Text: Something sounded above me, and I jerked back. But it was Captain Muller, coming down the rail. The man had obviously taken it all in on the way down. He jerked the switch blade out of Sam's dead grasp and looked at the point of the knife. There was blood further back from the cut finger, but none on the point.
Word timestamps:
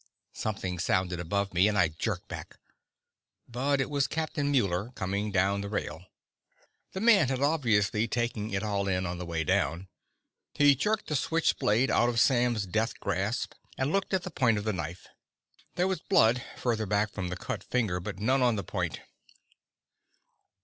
Something 0.33 0.79
sounded 0.79 1.19
above 1.19 1.53
me, 1.53 1.67
and 1.67 1.77
I 1.77 1.89
jerked 1.89 2.27
back. 2.27 2.57
But 3.47 3.79
it 3.79 3.87
was 3.87 4.07
Captain 4.07 4.51
Muller, 4.51 4.89
coming 4.95 5.31
down 5.31 5.61
the 5.61 5.69
rail. 5.69 6.05
The 6.93 6.99
man 6.99 7.27
had 7.27 7.39
obviously 7.39 8.07
taken 8.07 8.51
it 8.51 8.63
all 8.63 8.87
in 8.87 9.05
on 9.05 9.19
the 9.19 9.27
way 9.27 9.43
down. 9.43 9.89
He 10.55 10.73
jerked 10.73 11.05
the 11.05 11.15
switch 11.15 11.59
blade 11.59 11.91
out 11.91 12.09
of 12.09 12.19
Sam's 12.19 12.65
dead 12.65 12.93
grasp 12.99 13.53
and 13.77 13.91
looked 13.91 14.11
at 14.15 14.23
the 14.23 14.31
point 14.31 14.57
of 14.57 14.63
the 14.63 14.73
knife. 14.73 15.07
There 15.75 15.87
was 15.87 15.99
blood 16.01 16.43
further 16.57 16.87
back 16.87 17.11
from 17.11 17.27
the 17.27 17.37
cut 17.37 17.63
finger, 17.63 17.99
but 17.99 18.17
none 18.19 18.41
on 18.41 18.55
the 18.55 18.63
point. 18.63 19.01